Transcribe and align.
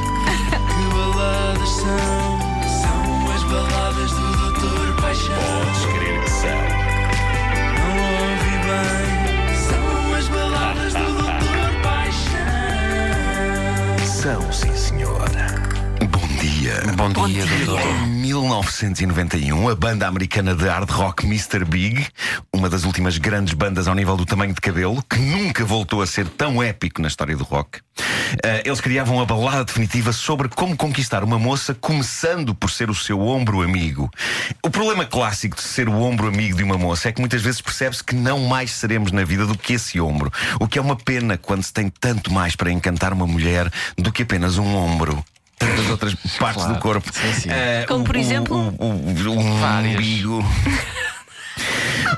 Que 0.00 0.84
baladas 0.94 1.68
são? 1.68 2.38
São 2.80 3.30
as 3.34 3.42
baladas 3.44 4.10
do 4.12 4.26
Doutor 4.36 4.94
Paixão. 5.00 5.34
Podes 5.36 5.84
crer 5.86 6.20
que 6.22 6.30
são. 6.30 6.62
Não 7.78 7.94
ouvi 8.22 8.54
bem. 8.64 9.56
São 9.56 10.14
as 10.14 10.26
baladas 10.28 10.92
do 10.94 11.04
Doutor 11.04 11.70
Paixão. 11.82 12.38
São, 14.06 14.52
sim, 14.52 14.74
senhora. 14.76 15.46
Bom 16.10 16.26
dia. 16.40 16.82
Bom 16.96 17.10
dia, 17.26 17.44
doutor. 17.46 18.13
Em 18.34 18.36
1991, 18.36 19.68
a 19.68 19.76
banda 19.76 20.08
americana 20.08 20.56
de 20.56 20.66
hard 20.66 20.90
rock 20.90 21.24
Mr. 21.24 21.64
Big, 21.64 22.04
uma 22.52 22.68
das 22.68 22.82
últimas 22.82 23.16
grandes 23.16 23.54
bandas 23.54 23.86
ao 23.86 23.94
nível 23.94 24.16
do 24.16 24.26
tamanho 24.26 24.52
de 24.52 24.60
cabelo, 24.60 25.04
que 25.08 25.20
nunca 25.20 25.64
voltou 25.64 26.02
a 26.02 26.06
ser 26.06 26.26
tão 26.26 26.60
épico 26.60 27.00
na 27.00 27.06
história 27.06 27.36
do 27.36 27.44
rock, 27.44 27.78
eh, 28.42 28.64
eles 28.66 28.80
criavam 28.80 29.20
a 29.20 29.24
balada 29.24 29.62
definitiva 29.62 30.12
sobre 30.12 30.48
como 30.48 30.76
conquistar 30.76 31.22
uma 31.22 31.38
moça, 31.38 31.74
começando 31.74 32.56
por 32.56 32.72
ser 32.72 32.90
o 32.90 32.94
seu 32.94 33.20
ombro 33.20 33.62
amigo. 33.62 34.10
O 34.64 34.68
problema 34.68 35.04
clássico 35.04 35.54
de 35.54 35.62
ser 35.62 35.88
o 35.88 36.00
ombro 36.00 36.26
amigo 36.26 36.56
de 36.56 36.64
uma 36.64 36.76
moça 36.76 37.10
é 37.10 37.12
que 37.12 37.20
muitas 37.20 37.40
vezes 37.40 37.60
percebe-se 37.60 38.02
que 38.02 38.16
não 38.16 38.40
mais 38.40 38.72
seremos 38.72 39.12
na 39.12 39.22
vida 39.22 39.46
do 39.46 39.56
que 39.56 39.74
esse 39.74 40.00
ombro. 40.00 40.32
O 40.58 40.66
que 40.66 40.76
é 40.76 40.82
uma 40.82 40.96
pena 40.96 41.38
quando 41.38 41.62
se 41.62 41.72
tem 41.72 41.88
tanto 41.88 42.32
mais 42.32 42.56
para 42.56 42.72
encantar 42.72 43.12
uma 43.12 43.28
mulher 43.28 43.70
do 43.96 44.10
que 44.10 44.24
apenas 44.24 44.58
um 44.58 44.74
ombro. 44.74 45.24
Tantas 45.66 45.90
outras 45.90 46.14
partes 46.38 46.62
Claro. 46.62 46.74
do 46.74 46.80
corpo. 46.80 47.10
Sim, 47.12 47.32
sim. 47.40 47.48
Eh, 47.50 47.84
Como, 47.88 48.00
o- 48.02 48.04
por 48.04 48.16
o- 48.16 48.18
exemplo? 48.18 48.56
o, 48.78 48.84
o, 48.84 49.38
o 49.38 49.60
Várias. 49.60 49.94
umbigo. 49.96 50.44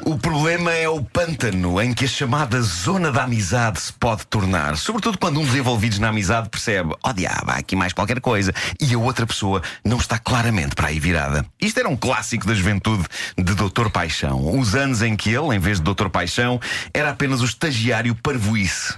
O 0.08 0.16
problema 0.16 0.72
é 0.72 0.88
o 0.88 1.02
pântano 1.02 1.82
em 1.82 1.92
que 1.92 2.04
a 2.04 2.08
chamada 2.08 2.62
zona 2.62 3.10
da 3.10 3.24
amizade 3.24 3.80
se 3.80 3.92
pode 3.92 4.24
tornar. 4.28 4.76
Sobretudo 4.76 5.18
quando 5.18 5.40
um 5.40 5.44
dos 5.44 5.56
envolvidos 5.56 5.98
na 5.98 6.10
amizade 6.10 6.48
percebe: 6.48 6.94
oh 7.02 7.12
diabo, 7.12 7.50
há 7.50 7.54
aqui 7.54 7.74
mais 7.74 7.92
qualquer 7.92 8.20
coisa. 8.20 8.54
E 8.80 8.94
a 8.94 8.98
outra 8.98 9.26
pessoa 9.26 9.60
não 9.84 9.96
está 9.96 10.16
claramente 10.16 10.76
para 10.76 10.86
aí 10.86 11.00
virada. 11.00 11.44
Isto 11.60 11.80
era 11.80 11.88
um 11.88 11.96
clássico 11.96 12.46
da 12.46 12.54
juventude 12.54 13.04
de 13.36 13.52
Doutor 13.56 13.90
Paixão. 13.90 14.56
Os 14.56 14.76
anos 14.76 15.02
em 15.02 15.16
que 15.16 15.30
ele, 15.30 15.56
em 15.56 15.58
vez 15.58 15.78
de 15.78 15.82
Doutor 15.82 16.08
Paixão, 16.08 16.60
era 16.94 17.10
apenas 17.10 17.40
o 17.40 17.44
estagiário 17.44 18.14
parvoíce. 18.14 18.94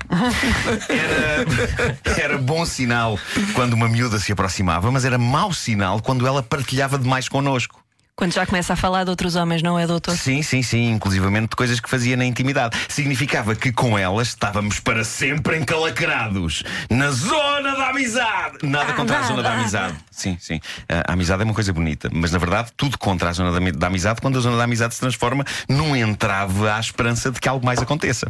Era, 0.90 2.20
era 2.20 2.36
bom 2.38 2.66
sinal 2.66 3.18
quando 3.54 3.72
uma 3.72 3.88
miúda 3.88 4.18
se 4.18 4.30
aproximava, 4.30 4.92
mas 4.92 5.06
era 5.06 5.16
mau 5.16 5.54
sinal 5.54 6.02
quando 6.02 6.26
ela 6.26 6.42
partilhava 6.42 6.98
demais 6.98 7.30
connosco. 7.30 7.87
Quando 8.18 8.32
já 8.32 8.44
começa 8.44 8.72
a 8.72 8.76
falar 8.76 9.04
de 9.04 9.10
outros 9.10 9.36
homens, 9.36 9.62
não 9.62 9.78
é, 9.78 9.86
doutor? 9.86 10.16
Sim, 10.16 10.42
sim, 10.42 10.60
sim, 10.60 10.90
inclusivamente 10.90 11.50
de 11.50 11.54
coisas 11.54 11.78
que 11.78 11.88
fazia 11.88 12.16
na 12.16 12.24
intimidade. 12.24 12.76
Significava 12.88 13.54
que 13.54 13.70
com 13.70 13.96
elas 13.96 14.26
estávamos 14.26 14.80
para 14.80 15.04
sempre 15.04 15.56
encalacrados 15.56 16.64
na 16.90 17.12
zona 17.12 17.76
da 17.76 17.90
amizade. 17.90 18.58
Nada 18.64 18.90
Ah, 18.90 18.94
contra 18.94 19.20
a 19.20 19.22
zona 19.22 19.40
da 19.40 19.52
amizade. 19.52 19.94
Sim, 20.10 20.36
sim. 20.40 20.60
A 21.06 21.12
amizade 21.12 21.42
é 21.42 21.44
uma 21.44 21.54
coisa 21.54 21.72
bonita, 21.72 22.10
mas 22.12 22.32
na 22.32 22.40
verdade 22.40 22.72
tudo 22.76 22.98
contra 22.98 23.28
a 23.30 23.32
zona 23.32 23.52
da, 23.52 23.70
da 23.70 23.86
amizade 23.86 24.20
quando 24.20 24.36
a 24.36 24.40
zona 24.40 24.56
da 24.56 24.64
amizade 24.64 24.94
se 24.94 25.00
transforma 25.00 25.44
num 25.68 25.94
entrave 25.94 26.68
à 26.68 26.80
esperança 26.80 27.30
de 27.30 27.38
que 27.38 27.48
algo 27.48 27.64
mais 27.64 27.78
aconteça. 27.80 28.26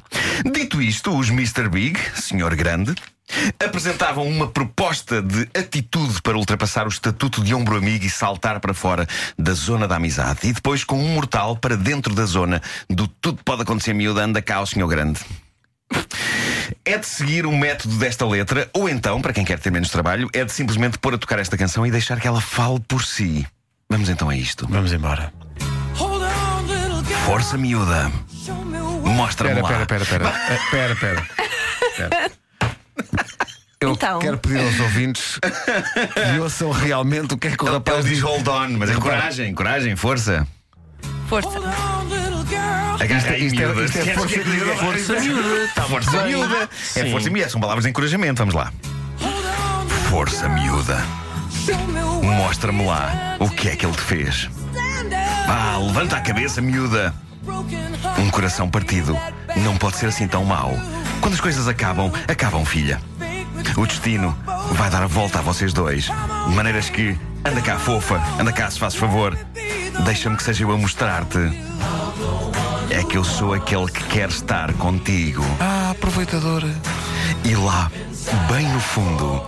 Dito 0.53 0.83
isto, 0.83 1.16
os 1.19 1.31
Mr. 1.31 1.66
Big, 1.66 1.98
senhor 2.14 2.55
grande, 2.55 2.94
apresentavam 3.62 4.27
uma 4.27 4.47
proposta 4.48 5.21
de 5.23 5.48
atitude 5.55 6.21
para 6.23 6.37
ultrapassar 6.37 6.87
o 6.87 6.89
estatuto 6.89 7.43
de 7.43 7.55
ombro 7.55 7.77
amigo 7.77 8.05
e 8.05 8.11
saltar 8.11 8.61
para 8.61 8.73
fora 8.75 9.07
da 9.39 9.53
zona 9.53 9.87
da 9.87 9.97
amizade. 9.97 10.41
E 10.45 10.53
depois 10.53 10.84
com 10.84 10.98
um 10.98 11.09
mortal 11.15 11.56
para 11.56 11.77
dentro 11.77 12.15
da 12.15 12.25
zona 12.25 12.62
do 12.89 13.06
tudo 13.06 13.41
pode 13.45 13.62
acontecer 13.62 13.93
miúda, 13.93 14.23
anda 14.25 14.41
cá 14.43 14.61
o 14.61 14.67
senhor 14.67 14.89
grande. 14.89 15.21
É 16.84 16.99
de 16.99 17.06
seguir 17.06 17.47
o 17.47 17.53
método 17.53 17.97
desta 17.97 18.27
letra, 18.27 18.69
ou 18.75 18.89
então, 18.89 19.21
para 19.23 19.33
quem 19.33 19.45
quer 19.45 19.59
ter 19.59 19.71
menos 19.71 19.91
trabalho, 19.91 20.29
é 20.33 20.45
de 20.45 20.53
simplesmente 20.53 20.99
pôr 20.99 21.15
a 21.15 21.19
tocar 21.19 21.39
esta 21.39 21.56
canção 21.56 21.87
e 21.87 21.91
deixar 21.91 22.21
que 22.21 22.29
ela 22.29 22.41
fale 22.41 22.81
por 22.81 23.03
si. 23.05 23.47
Vamos 23.91 24.09
então 24.09 24.29
a 24.29 24.37
isto. 24.37 24.67
Vamos 24.69 24.93
embora. 24.93 25.33
Hold 25.95 26.23
on, 26.23 26.62
little 26.67 27.03
girl. 27.05 27.19
Força 27.25 27.56
miúda, 27.56 28.11
mostra-me 29.05 29.61
Espera, 29.61 29.77
lá. 29.77 29.83
espera, 29.83 30.03
espera, 30.03 30.25
espera. 30.28 30.49
Eh, 30.49 30.55
Espera, 30.55 30.93
espera. 30.93 31.27
Espera. 31.91 32.31
Eu 33.81 33.93
Então. 33.93 34.19
quero 34.19 34.39
pedir 34.39 34.59
aos 34.61 34.81
ouvintes 34.81 35.39
que 35.41 36.39
ouçam 36.41 36.72
realmente 36.72 37.34
o 37.34 37.39
que 37.39 37.47
é 37.47 37.50
que 37.56 37.62
o 37.62 37.66
Ele, 37.69 37.75
rapaz 37.75 37.99
ele 37.99 38.09
diz 38.09 38.19
diz. 38.19 38.22
hold 38.25 38.49
on, 38.49 38.69
mas 38.77 38.91
é 38.91 38.94
coragem, 38.94 39.55
coragem, 39.55 39.94
força. 39.94 40.47
Força. 41.28 41.49
Little 41.49 42.44
girl. 42.49 43.00
Agarra 43.00 43.31
aí, 43.31 43.47
Isto 43.47 43.62
é- 43.62 43.84
isto 43.84 43.99
é 43.99 44.15
força 44.15 44.37
miúda, 44.44 44.77
força 44.77 45.21
miúda. 45.21 45.69
Tá 45.75 45.83
Força 45.83 46.22
miúda. 46.25 46.69
É 46.97 47.11
força 47.11 47.31
miúda. 47.31 47.50
São 47.50 47.61
palavras 47.61 47.84
de 47.84 47.91
encorajamento. 47.91 48.38
Vamos 48.38 48.55
lá. 48.55 48.72
Força 50.11 50.49
miúda. 50.49 51.00
Mostra-me 52.22 52.84
lá 52.84 53.37
o 53.38 53.49
que 53.49 53.69
é 53.69 53.77
que 53.77 53.87
ele 53.87 53.94
te 53.94 54.00
fez. 54.03 54.50
Ah, 55.49 55.78
levanta 55.81 56.17
a 56.17 56.21
cabeça, 56.21 56.61
miúda. 56.61 57.15
Um 58.19 58.31
coração 58.31 58.69
partido 58.69 59.17
não 59.56 59.77
pode 59.77 59.97
ser 59.99 60.06
assim 60.06 60.27
tão 60.27 60.44
mau. 60.44 60.77
Quando 61.21 61.34
as 61.34 61.41
coisas 61.41 61.69
acabam, 61.69 62.11
acabam, 62.27 62.65
filha. 62.65 63.00
O 63.78 63.87
destino 63.87 64.37
vai 64.72 64.91
dar 64.91 65.05
a 65.05 65.06
volta 65.06 65.39
a 65.39 65.43
vocês 65.43 65.72
dois. 65.72 66.06
De 66.06 66.55
maneiras 66.55 66.91
que. 66.91 67.16
Anda 67.44 67.61
cá, 67.61 67.78
fofa. 67.78 68.21
Anda 68.37 68.53
cá, 68.53 68.69
se 68.69 68.77
fazes 68.77 68.99
favor. 68.99 69.39
Deixa-me 70.05 70.37
que 70.37 70.43
seja 70.43 70.65
eu 70.65 70.72
a 70.72 70.77
mostrar-te. 70.77 71.39
É 72.91 73.05
que 73.05 73.17
eu 73.17 73.22
sou 73.22 73.55
aquele 73.55 73.87
que 73.87 74.03
quer 74.06 74.31
estar 74.31 74.72
contigo. 74.75 75.44
Ah, 75.61 75.91
aproveitadora. 75.93 76.67
E 77.44 77.55
lá, 77.55 77.88
bem 78.53 78.67
no 78.69 78.81
fundo, 78.81 79.41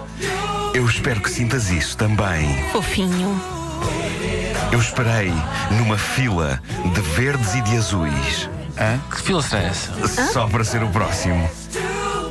eu 0.74 0.86
espero 0.86 1.20
que 1.20 1.28
sintas 1.28 1.68
isso 1.68 1.96
também. 1.96 2.70
Fofinho. 2.70 3.40
Eu 4.70 4.78
esperei 4.78 5.32
numa 5.72 5.98
fila 5.98 6.62
de 6.94 7.00
verdes 7.00 7.52
e 7.56 7.60
de 7.62 7.76
azuis. 7.76 8.48
Que 9.10 9.22
fila 9.22 9.42
será 9.42 9.62
essa? 9.62 9.92
Só 10.32 10.46
para 10.46 10.62
ser 10.62 10.84
o 10.84 10.88
próximo 10.88 11.50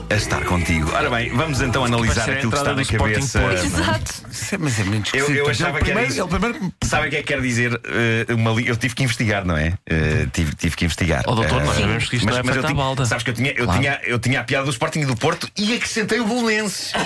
a 0.09 0.15
estar 0.15 0.43
contigo. 0.45 0.91
Ora 0.93 1.09
bem, 1.09 1.29
vamos 1.29 1.61
então 1.61 1.85
analisar 1.85 2.23
aquilo 2.29 2.51
que 2.51 2.57
está 2.57 2.59
entrada 2.61 2.69
na 2.69 2.75
do 2.75 2.81
Sporting 2.81 3.13
cabeça. 3.13 3.53
Exato. 3.65 4.13
É- 4.51 4.57
Mas 4.57 4.79
é 4.79 4.83
muito 4.83 5.15
Eu- 5.15 5.19
esquisito. 5.21 5.37
eu 5.45 5.49
achava 5.49 5.77
Ele 5.77 5.85
que 5.85 5.91
era 5.91 5.99
primeiro-. 6.01 6.23
Ele 6.23 6.39
primeiro 6.39 6.73
Sabem 6.83 7.07
o 7.07 7.09
que 7.11 7.15
é 7.17 7.19
que 7.21 7.27
quer 7.27 7.41
dizer? 7.41 7.79
eh, 7.85 8.33
uma 8.33 8.51
li- 8.51 8.67
Eu 8.67 8.75
tive 8.77 8.95
que 8.95 9.03
investigar, 9.03 9.45
não 9.45 9.55
é? 9.55 9.73
Eh, 9.87 10.25
tive, 10.33 10.55
tive 10.55 10.75
que 10.75 10.85
investigar. 10.85 11.23
Ó 11.27 11.35
doutor, 11.35 11.61
Eh, 11.61 11.65
nós 11.65 11.75
sabemos 11.77 12.09
que 12.09 12.15
isto 12.15 12.25
não 12.27 12.35
é 12.35 12.39
eu 12.39 12.43
feito 12.43 12.59
à 12.59 12.63
tinha, 12.63 12.75
balda. 12.75 13.05
Sabes 13.05 13.23
que 13.23 13.29
eu 13.29 13.33
tinha, 13.35 13.51
eu, 13.51 13.65
Claro. 13.65 13.79
tinha, 13.79 13.99
eu 14.03 14.19
tinha 14.19 14.39
a 14.39 14.43
piada 14.43 14.65
do 14.65 14.71
Sporting 14.71 15.01
e 15.01 15.05
do 15.05 15.15
Porto 15.15 15.47
e 15.55 15.73
acrescentei 15.75 16.19
o 16.19 16.25
Bolonenses. 16.25 16.91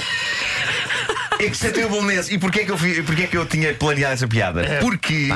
Acrescentei 1.34 1.84
o 1.84 1.90
Bolonenses. 1.90 2.32
E 2.32 2.38
porquê 2.38 2.62
é, 2.62 2.66
que 2.66 2.72
eu, 2.72 2.78
fi- 2.78 3.02
porquê 3.04 3.24
é 3.24 3.28
que 3.28 3.36
eu 3.36 3.46
tinha 3.46 3.74
planeado 3.74 4.14
essa 4.14 4.28
piada? 4.28 4.78
Porque 4.80 5.30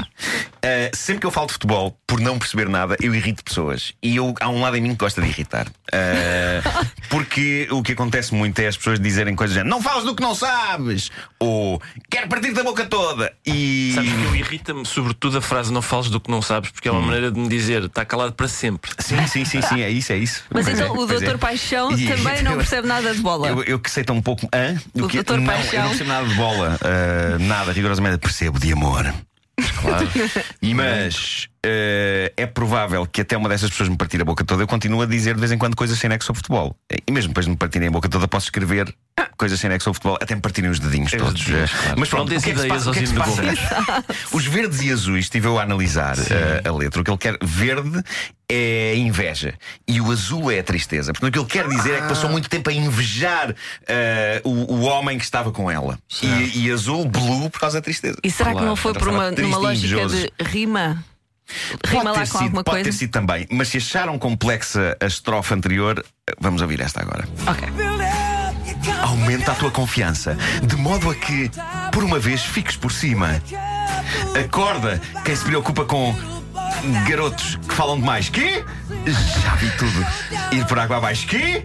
eh, 0.68 0.92
sempre 0.94 1.22
que 1.22 1.26
eu 1.28 1.32
falo 1.32 1.48
de 1.48 1.54
futebol, 1.54 1.98
por 2.06 2.20
não 2.20 2.38
perceber 2.38 2.68
nada, 2.68 2.98
eu 3.02 3.16
irrito 3.16 3.44
pessoas. 3.44 3.94
E 4.04 4.16
eu, 4.18 4.34
há 4.42 4.50
um 4.50 4.60
lado 4.62 4.76
em 4.78 4.82
mim 4.82 4.90
que 4.90 4.96
gosta 4.98 5.22
de 5.22 5.28
irritar. 5.28 5.68
Eh, 5.92 6.62
porque 7.10 7.68
o 7.72 7.82
que 7.82 7.94
acontece 7.94 8.34
muito 8.34 8.60
é 8.60 8.68
as 8.68 8.76
pessoas 8.78 9.00
dizerem 9.00 9.36
coisas 9.36 9.54
do 9.56 9.60
género, 9.60 9.70
não 9.76 9.82
falas 9.82 10.04
do 10.04 10.14
que 10.16 10.22
não 10.22 10.36
sabes! 10.36 11.10
Ou 11.40 11.82
quero 12.10 12.28
partir 12.28 12.52
da 12.54 12.64
boca 12.64 12.86
toda! 12.86 13.32
E. 13.46 13.92
Sabes 13.96 14.12
que 14.12 14.24
eu 14.24 14.36
irrita-me 14.36 14.86
sobretudo 14.86 15.38
a 15.38 15.42
frase 15.42 15.72
não 15.72 15.82
fales 15.82 16.10
do 16.10 16.20
que 16.20 16.30
não 16.30 16.42
sabes, 16.42 16.72
porque 16.72 16.88
é 16.88 16.92
uma 16.92 17.02
maneira 17.02 17.32
de 17.32 17.40
me 17.40 17.48
dizer 17.48 17.84
está 17.84 18.04
calado 18.06 18.34
para 18.34 18.48
sempre. 18.48 18.92
Sim, 19.00 19.26
sim, 19.28 19.46
sim, 19.46 19.62
sim, 19.62 19.82
é 19.82 19.90
isso, 19.90 20.12
é 20.12 20.18
isso. 20.18 20.44
Mas 20.50 20.66
Pois 20.66 20.78
então 20.78 20.88
é, 20.88 20.92
o 20.92 20.96
pois 20.96 21.10
doutor 21.10 21.36
é. 21.36 21.38
Paixão 21.38 21.92
E- 21.92 22.08
também 22.08 22.42
não 22.44 22.52
eu- 22.52 22.58
percebe 22.58 22.88
nada 22.88 23.14
de 23.14 23.22
bola. 23.22 23.48
Eu, 23.48 23.64
eu 23.64 23.80
que 23.80 23.90
sei 23.90 24.04
tão 24.04 24.16
um 24.18 24.22
pouco. 24.22 24.48
Hã? 24.54 24.76
O 24.94 25.08
que, 25.08 25.22
Dr. 25.24 25.38
não, 25.38 25.46
Paixão? 25.46 25.74
eu 25.74 25.80
não 25.82 25.88
percebo 25.90 26.10
nada 26.10 26.28
de 26.28 26.34
bola. 26.36 26.78
ah, 26.82 27.38
nada, 27.40 27.72
rigorosamente. 27.72 28.18
Percebo 28.18 28.60
de 28.60 28.72
amor. 28.74 29.14
Claro. 29.80 30.08
Mas 30.62 31.50
eh, 31.64 32.32
é 32.38 32.46
provável 32.46 33.06
que 33.06 33.22
até 33.22 33.36
uma 33.38 33.50
dessas 33.50 33.70
pessoas 33.70 33.90
me 33.90 33.98
partir 33.98 34.22
a 34.22 34.26
boca 34.26 34.44
toda, 34.44 34.64
eu 34.64 34.68
continuo 34.68 35.02
a 35.02 35.06
dizer 35.06 35.34
de 35.36 35.40
vez 35.40 35.52
em 35.52 35.58
quando 35.58 35.76
coisas 35.76 35.98
sem 36.00 36.10
nexo 36.10 36.28
sobre 36.28 36.40
futebol. 36.40 36.76
E 37.08 37.12
mesmo 37.12 37.30
depois 37.30 37.46
de 37.46 37.52
me 37.52 37.58
partirem 37.58 37.88
a 37.88 37.92
boca 37.92 38.08
toda, 38.10 38.28
posso 38.28 38.46
escrever 38.48 38.94
coisas 39.38 39.60
sem 39.60 39.70
nexo 39.70 39.86
sobre 39.86 39.98
futebol, 39.98 40.18
até 40.22 40.34
me 40.36 40.42
partirem 40.42 40.70
os 40.70 40.80
dedinhos 40.80 41.12
Os 41.14 41.18
todos. 41.20 41.44
dedinhos, 41.44 41.72
Eh, 41.72 41.78
claro. 41.82 42.00
Mas 42.00 42.10
pronto, 42.10 42.26
o 42.26 42.30
que 42.30 42.36
é 42.36 42.54
que 42.54 42.60
se 42.60 42.68
dês 42.68 42.68
passa? 42.68 42.90
O 42.90 42.94
que 42.94 43.00
é 43.00 43.02
que 43.04 43.08
se 43.08 43.18
ao 43.18 43.24
passa? 43.24 44.06
Os 44.32 44.46
verdes 44.46 44.82
e 44.82 44.92
azuis, 44.92 45.26
estive 45.26 45.48
eu 45.48 45.60
a 45.60 45.64
analisar 45.64 46.18
eh, 46.18 46.62
a 46.68 46.72
letra. 46.72 47.02
O 47.02 47.04
que 47.04 47.12
ele 47.12 47.18
quer, 47.18 47.38
verde 47.42 48.02
é 48.50 48.96
inveja 48.96 49.54
e 49.88 50.00
o 50.00 50.10
azul 50.12 50.50
é 50.52 50.60
a 50.60 50.64
tristeza. 50.64 51.12
Portanto, 51.12 51.30
o 51.30 51.46
que 51.46 51.58
ele 51.60 51.68
quer 51.68 51.76
dizer 51.76 51.96
é 51.96 52.02
que 52.02 52.08
passou 52.08 52.30
muito 52.30 52.50
tempo 52.50 52.70
a 52.70 52.74
invejar 52.74 53.54
eh, 53.88 54.42
o, 54.44 54.74
o 54.76 54.82
homem 54.84 55.18
que 55.18 55.24
estava 55.26 55.52
com 55.52 55.70
ela. 55.70 56.00
E, 56.22 56.66
e 56.66 56.72
azul, 56.72 57.06
blue, 57.06 57.50
por 57.50 57.60
causa 57.60 57.78
da 57.80 57.82
tristeza. 57.84 58.18
E 58.24 58.32
será 58.32 58.50
que 58.52 58.54
Claro, 58.56 58.68
não 58.70 58.76
foi 58.76 58.92
então 58.92 59.02
por 59.04 59.10
uma, 59.14 59.30
numa 59.32 59.58
lógica 59.58 59.88
invejoso. 60.02 60.16
de 60.16 60.32
rima? 60.46 61.04
Rima 61.86 62.12
lá 62.12 62.14
ter 62.14 62.20
com 62.20 62.26
sido, 62.26 62.44
alguma 62.44 62.64
pode 62.64 62.76
coisa? 62.78 62.92
ter 62.92 62.96
sido 62.96 63.12
também, 63.12 63.48
mas 63.52 63.70
se 63.70 63.78
acharam 63.78 64.18
complexa 64.20 64.98
a 65.00 65.06
estrofe 65.06 65.54
anterior, 65.54 66.04
vamos 66.40 66.62
ouvir 66.62 66.82
esta 66.82 67.02
agora. 67.02 67.28
Ok. 67.48 67.68
Aumenta 69.02 69.52
a 69.52 69.56
tua 69.56 69.72
confiança, 69.72 70.38
de 70.64 70.76
modo 70.76 71.10
a 71.10 71.16
que, 71.16 71.50
por 71.92 72.04
uma 72.04 72.20
vez, 72.20 72.42
fiques 72.42 72.76
por 72.76 72.92
cima. 72.92 73.42
Acorda 74.44 75.02
quem 75.24 75.36
se 75.36 75.44
preocupa 75.44 75.86
com 75.86 76.16
garotos 77.08 77.58
que 77.68 77.74
falam 77.74 78.00
demais. 78.00 78.30
Quê? 78.30 78.64
Já 79.44 79.56
vi 79.56 79.70
tudo. 79.72 80.06
Ir 80.52 80.66
por 80.66 80.80
água 80.80 80.98
abaixo. 80.98 81.28
Quê? 81.28 81.64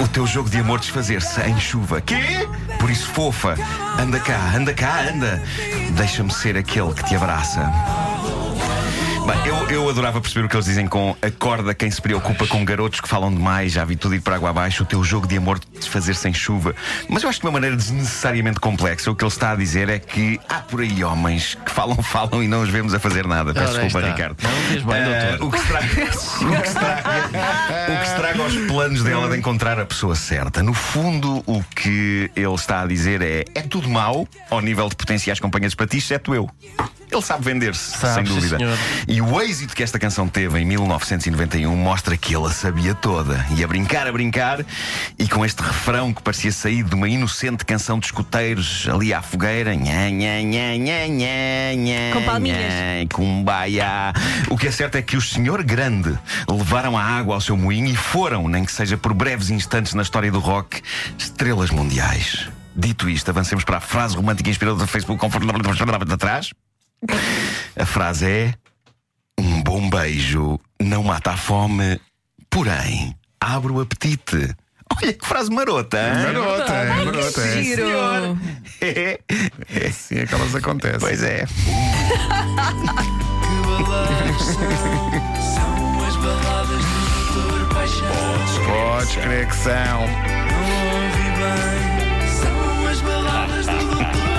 o 0.00 0.08
teu 0.08 0.26
jogo 0.26 0.50
de 0.50 0.58
amor 0.58 0.80
desfazer-se 0.80 1.40
em 1.42 1.58
chuva. 1.58 2.00
Quê? 2.00 2.46
Por 2.78 2.90
isso, 2.90 3.06
fofa, 3.08 3.56
anda 3.98 4.18
cá, 4.20 4.52
anda 4.54 4.74
cá, 4.74 5.02
anda. 5.12 5.42
Deixa-me 5.92 6.32
ser 6.32 6.56
aquele 6.56 6.92
que 6.92 7.04
te 7.04 7.14
abraça. 7.14 7.72
Bem, 9.26 9.46
eu, 9.46 9.68
eu 9.70 9.88
adorava 9.88 10.20
perceber 10.20 10.46
o 10.46 10.48
que 10.48 10.54
eles 10.54 10.66
dizem 10.66 10.86
com 10.86 11.16
acorda 11.20 11.74
quem 11.74 11.90
se 11.90 12.00
preocupa 12.00 12.46
com 12.46 12.64
garotos 12.64 13.00
que 13.00 13.08
falam 13.08 13.32
demais, 13.34 13.72
já 13.72 13.84
vi 13.84 13.96
tudo 13.96 14.14
ir 14.14 14.20
para 14.20 14.36
água 14.36 14.50
abaixo, 14.50 14.84
o 14.84 14.86
teu 14.86 15.02
jogo 15.02 15.26
de 15.26 15.36
amor 15.36 15.58
desfazer 15.74 16.14
sem 16.14 16.32
chuva. 16.32 16.76
Mas 17.08 17.24
eu 17.24 17.28
acho 17.28 17.40
que 17.40 17.42
de 17.42 17.46
uma 17.48 17.54
maneira 17.54 17.74
desnecessariamente 17.76 18.60
complexa, 18.60 19.10
o 19.10 19.16
que 19.16 19.24
ele 19.24 19.32
está 19.32 19.50
a 19.50 19.56
dizer 19.56 19.88
é 19.88 19.98
que 19.98 20.38
há 20.48 20.60
por 20.60 20.80
aí 20.80 21.02
homens 21.02 21.56
que 21.56 21.72
falam, 21.72 21.96
falam 22.04 22.40
e 22.40 22.46
não 22.46 22.62
os 22.62 22.68
vemos 22.68 22.94
a 22.94 23.00
fazer 23.00 23.26
nada. 23.26 23.52
Peço 23.52 23.72
Ora, 23.74 23.82
desculpa, 23.82 24.06
está. 24.06 24.12
Ricardo. 24.16 24.36
Não 24.42 24.50
fez 24.68 24.82
bem, 24.84 24.94
Ah, 25.02 25.36
doutor. 25.36 25.46
o 25.46 25.50
que 25.50 25.58
estraga, 25.58 25.86
o 25.96 26.62
que 26.62 26.68
estraga, 26.68 27.10
o 27.88 27.96
que 27.96 28.06
estraga 28.06 28.42
os 28.44 28.56
planos 28.68 29.02
dela 29.02 29.28
de 29.28 29.38
encontrar 29.38 29.80
a 29.80 29.84
pessoa 29.86 30.14
certa. 30.14 30.62
No 30.62 30.72
fundo, 30.72 31.42
o 31.46 31.64
que 31.74 32.30
ele 32.36 32.54
está 32.54 32.82
a 32.82 32.86
dizer 32.86 33.20
é: 33.22 33.44
é 33.56 33.62
tudo 33.62 33.88
mau 33.88 34.28
ao 34.50 34.60
nível 34.60 34.88
de 34.88 34.94
potenciais 34.94 35.40
companheiros 35.40 35.74
para 35.74 35.88
ti, 35.88 35.98
exceto 35.98 36.32
eu. 36.32 36.48
Ele 37.10 37.22
sabe 37.22 37.44
vender-se, 37.44 37.96
sem 37.98 38.24
dúvida. 38.24 38.58
senhor. 38.58 38.78
E 39.06 39.20
o 39.20 39.40
êxito 39.40 39.74
que 39.74 39.82
esta 39.82 39.98
canção 39.98 40.28
teve 40.28 40.58
em 40.58 40.64
1991 40.64 41.74
mostra 41.76 42.16
que 42.16 42.34
ele 42.34 42.46
a 42.46 42.50
sabia 42.50 42.94
toda. 42.94 43.44
E 43.56 43.62
a 43.62 43.66
brincar, 43.66 44.06
a 44.06 44.12
brincar, 44.12 44.64
e 45.18 45.28
com 45.28 45.44
este 45.44 45.62
refrão 45.62 46.12
que 46.12 46.22
parecia 46.22 46.50
sair 46.50 46.82
de 46.82 46.94
uma 46.94 47.08
inocente 47.08 47.64
canção 47.64 47.98
de 47.98 48.06
escuteiros 48.06 48.88
ali 48.92 49.14
à 49.14 49.22
fogueira. 49.22 49.74
Nha, 49.74 50.10
nha, 50.10 50.42
nha, 50.42 50.76
nha, 50.76 51.08
nha, 51.08 51.74
nha, 51.74 52.14
Com 52.14 52.24
palminhas. 52.24 52.58
O 54.50 54.56
que 54.56 54.66
é 54.66 54.70
certo 54.70 54.96
é 54.96 55.02
que 55.02 55.16
o 55.16 55.20
Senhor 55.20 55.62
Grande 55.62 56.18
levaram 56.48 56.98
a 56.98 57.02
água 57.02 57.34
ao 57.34 57.40
seu 57.40 57.56
moinho 57.56 57.88
e 57.88 57.96
foram, 57.96 58.48
nem 58.48 58.64
que 58.64 58.72
seja 58.72 58.96
por 58.96 59.14
breves 59.14 59.50
instantes 59.50 59.94
na 59.94 60.02
história 60.02 60.30
do 60.30 60.40
rock, 60.40 60.82
estrelas 61.16 61.70
mundiais. 61.70 62.48
Dito 62.74 63.08
isto, 63.08 63.30
avancemos 63.30 63.64
para 63.64 63.78
a 63.78 63.80
frase 63.80 64.14
romântica 64.16 64.50
inspiradora 64.50 64.84
do 64.84 64.90
Facebook 64.90 65.18
conforme 65.18 65.46
atrás. 66.12 66.50
A 67.78 67.84
frase 67.86 68.26
é: 68.26 68.54
Um 69.38 69.62
bom 69.62 69.88
beijo 69.90 70.58
não 70.80 71.02
mata 71.02 71.32
a 71.32 71.36
fome, 71.36 72.00
porém 72.50 73.14
abre 73.40 73.72
o 73.72 73.80
apetite. 73.80 74.54
Olha 75.02 75.12
que 75.12 75.26
frase 75.26 75.50
marota! 75.50 75.98
hein? 75.98 76.22
Marota, 76.32 76.72
é, 76.72 76.90
Ai, 76.90 77.04
marota. 77.04 77.32
que 77.32 77.40
É, 77.40 77.62
giro! 77.62 77.88
É, 78.80 79.20
é 79.74 79.86
assim 79.88 80.16
é 80.18 80.26
que 80.26 80.34
elas 80.34 80.54
acontecem. 80.54 81.00
pois 81.00 81.22
é. 81.22 81.44
Que 81.46 81.52
baladas 83.66 84.42
são? 84.42 84.54
São 85.54 86.04
as 86.06 86.16
baladas 86.16 86.84
do 86.84 87.40
Doutor 87.42 87.68
Paixão. 87.74 88.06
Podes 88.66 89.16
crer 89.16 89.46
que 89.48 89.56
são. 89.56 90.00
Não 90.06 91.02
ouvi 91.02 91.28
bem. 91.36 92.28
São 92.30 92.86
as 92.88 93.00
baladas 93.00 93.66
do 93.66 93.72
Doutor 93.72 93.96
Paixão. 94.04 94.35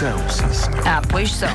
São, 0.00 0.18
sim, 0.30 0.50
senhor. 0.54 0.88
Ah, 0.88 1.02
pois 1.10 1.30
são. 1.30 1.50